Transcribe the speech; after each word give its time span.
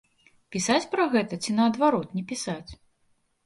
Пісаць 0.55 0.87
пра 0.93 1.03
гэта 1.13 1.39
ці, 1.45 1.55
наадварот, 1.59 2.19
не 2.19 2.27
пісаць? 2.35 2.71